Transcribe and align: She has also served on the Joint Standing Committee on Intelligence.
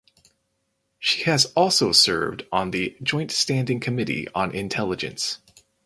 She 0.97 1.25
has 1.25 1.45
also 1.55 1.91
served 1.91 2.45
on 2.51 2.71
the 2.71 2.97
Joint 3.03 3.29
Standing 3.29 3.79
Committee 3.79 4.27
on 4.33 4.49
Intelligence. 4.49 5.37